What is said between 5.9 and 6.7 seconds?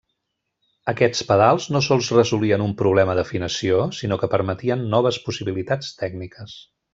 tècniques.